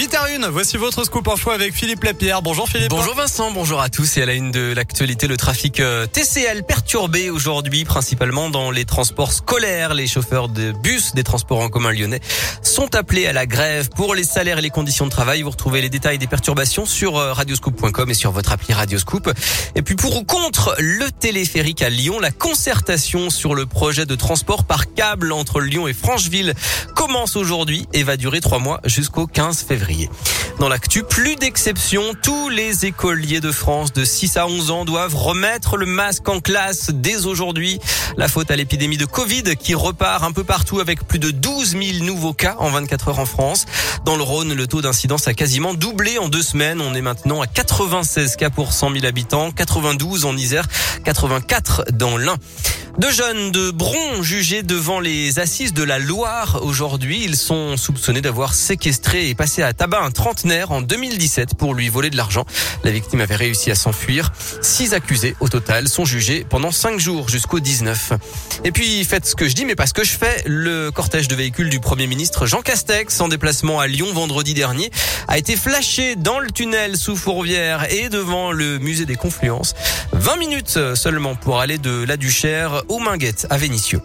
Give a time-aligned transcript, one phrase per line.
[0.00, 2.40] 8h01, voici votre scoop info avec Philippe Lapierre.
[2.40, 2.88] Bonjour Philippe.
[2.88, 4.16] Bonjour Vincent, bonjour à tous.
[4.16, 8.86] Et à la une de l'actualité, le trafic euh, TCL perturbé aujourd'hui, principalement dans les
[8.86, 9.92] transports scolaires.
[9.92, 12.20] Les chauffeurs de bus des transports en commun lyonnais
[12.62, 15.42] sont appelés à la grève pour les salaires et les conditions de travail.
[15.42, 19.30] Vous retrouvez les détails des perturbations sur euh, radioscoop.com et sur votre appli Radioscoop.
[19.74, 24.14] Et puis pour ou contre le téléphérique à Lyon, la concertation sur le projet de
[24.14, 26.54] transport par câble entre Lyon et Francheville
[26.96, 29.89] commence aujourd'hui et va durer trois mois jusqu'au 15 février.
[30.58, 32.02] Dans l'actu, plus d'exception.
[32.22, 36.40] Tous les écoliers de France de 6 à 11 ans doivent remettre le masque en
[36.40, 37.80] classe dès aujourd'hui.
[38.16, 41.70] La faute à l'épidémie de Covid qui repart un peu partout avec plus de 12
[41.70, 43.66] 000 nouveaux cas en 24 heures en France.
[44.04, 46.80] Dans le Rhône, le taux d'incidence a quasiment doublé en deux semaines.
[46.80, 50.66] On est maintenant à 96 cas pour 100 000 habitants, 92 en Isère,
[51.04, 52.36] 84 dans l'Ain.
[53.00, 57.22] Deux jeunes de Bron jugés devant les assises de la Loire aujourd'hui.
[57.24, 61.88] Ils sont soupçonnés d'avoir séquestré et passé à tabac un trentenaire en 2017 pour lui
[61.88, 62.44] voler de l'argent.
[62.84, 64.32] La victime avait réussi à s'enfuir.
[64.60, 68.12] Six accusés au total sont jugés pendant cinq jours jusqu'au 19.
[68.64, 70.42] Et puis faites ce que je dis mais pas ce que je fais.
[70.44, 74.90] Le cortège de véhicules du Premier ministre Jean Castex en déplacement à Lyon vendredi dernier
[75.26, 79.74] a été flashé dans le tunnel sous Fourvière et devant le musée des Confluences.
[80.12, 84.00] 20 minutes seulement pour aller de la Duchère aux Minguettes à Vénissieux.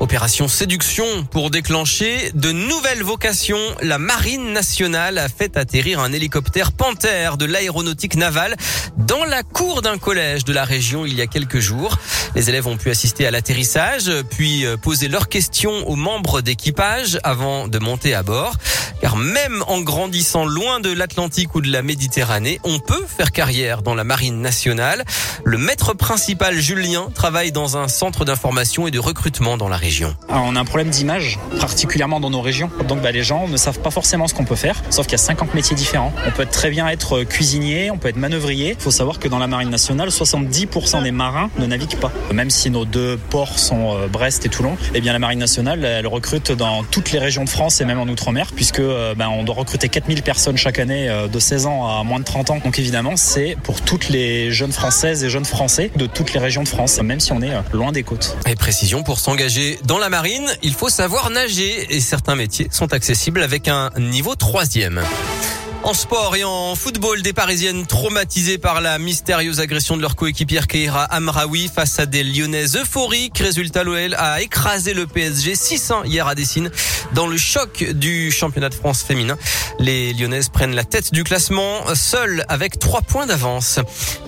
[0.00, 3.58] Opération séduction pour déclencher de nouvelles vocations.
[3.82, 8.54] La Marine nationale a fait atterrir un hélicoptère Panthère de l'aéronautique navale
[8.96, 11.98] dans la cour d'un collège de la région il y a quelques jours.
[12.36, 17.18] Les élèves ont pu assister à l'atterrissage, puis euh, poser leurs questions aux membres d'équipage
[17.24, 18.54] avant de monter à bord.
[19.00, 23.82] Car même en grandissant loin de l'Atlantique ou de la Méditerranée, on peut faire carrière
[23.82, 25.04] dans la marine nationale.
[25.44, 29.87] Le maître principal Julien travaille dans un centre d'information et de recrutement dans la région.
[30.28, 32.70] On a un problème d'image, particulièrement dans nos régions.
[32.86, 35.20] Donc bah, les gens ne savent pas forcément ce qu'on peut faire, sauf qu'il y
[35.20, 36.12] a 50 métiers différents.
[36.26, 38.74] On peut très bien être cuisinier, on peut être manœuvrier.
[38.78, 42.12] Il faut savoir que dans la marine nationale, 70% des marins ne naviguent pas.
[42.32, 45.84] Même si nos deux ports sont euh, Brest et Toulon, eh bien la marine nationale,
[45.84, 49.28] elle recrute dans toutes les régions de France et même en Outre-mer, puisque euh, ben,
[49.28, 52.50] on doit recruter 4000 personnes chaque année euh, de 16 ans à moins de 30
[52.50, 52.58] ans.
[52.64, 56.62] Donc évidemment, c'est pour toutes les jeunes françaises et jeunes français de toutes les régions
[56.62, 58.36] de France, même si on est loin des côtes.
[58.46, 62.92] Et précision, pour s'engager dans la marine, il faut savoir nager et certains métiers sont
[62.92, 65.02] accessibles avec un niveau troisième.
[65.88, 70.66] En sport et en football, des Parisiennes traumatisées par la mystérieuse agression de leur coéquipière
[70.66, 73.38] Keira Amraoui face à des Lyonnaises euphoriques.
[73.38, 76.70] Résultat, l'OL a écrasé le PSG 600 hier à Dessine
[77.14, 79.38] dans le choc du championnat de France féminin.
[79.78, 83.80] Les Lyonnaises prennent la tête du classement, seules avec trois points d'avance.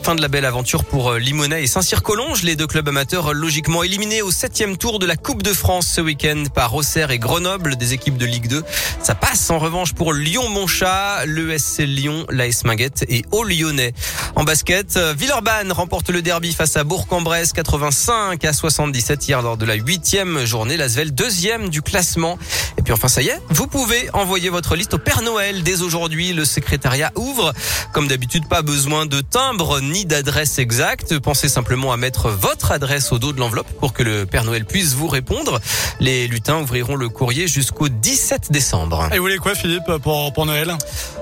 [0.02, 4.22] Fin de la belle aventure pour Limonest et Saint-Cyr-Collonges, les deux clubs amateurs logiquement éliminés
[4.22, 7.92] au septième tour de la Coupe de France ce week-end par Auxerre et Grenoble, des
[7.92, 8.62] équipes de Ligue 2.
[9.02, 13.92] Ça passe en revanche pour Lyon-Montchat, le SC Lyon, l'AS Minguette et au Lyonnais.
[14.36, 19.64] En basket, Villeurbanne remporte le derby face à Bourg-en-Bresse 85 à 77 hier lors de
[19.64, 20.76] la huitième journée.
[20.76, 22.38] L'Asvel deuxième du classement.
[22.78, 25.82] Et puis enfin, ça y est, vous pouvez envoyer votre liste au Père Noël dès
[25.82, 26.32] aujourd'hui.
[26.32, 27.52] Le secrétariat ouvre.
[27.92, 31.18] Comme d'habitude, pas besoin de timbre ni d'adresse exacte.
[31.18, 34.64] Pensez simplement à mettre votre adresse au dos de l'enveloppe pour que le Père Noël
[34.64, 35.60] puisse vous répondre.
[35.98, 39.08] Les lutins ouvriront le courrier jusqu'au 17 décembre.
[39.12, 40.76] Et vous voulez quoi, Philippe, pour Noël?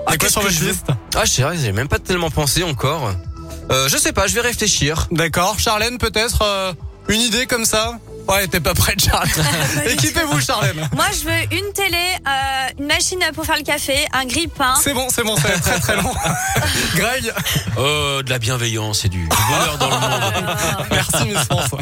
[0.08, 0.86] Ah, quoi sur votre liste?
[1.14, 3.12] Ah, je sais, j'ai même pas tellement pensé encore.
[3.70, 5.06] Euh, je sais pas, je vais réfléchir.
[5.10, 5.58] D'accord.
[5.58, 6.72] Charlène, peut-être euh,
[7.08, 7.98] une idée comme ça?
[8.26, 9.32] Ouais, t'es pas prête, Charlène.
[9.86, 10.88] Équipez-vous, Charlène.
[10.94, 11.96] Moi, je veux une télé,
[12.26, 14.74] euh, une machine pour faire le café, un grille-pain.
[14.82, 16.12] C'est bon, c'est bon, c'est très très long.
[16.94, 17.32] Greg?
[17.78, 20.56] Oh, de la bienveillance et du bonheur dans le monde.
[20.90, 21.78] Merci, Miss François.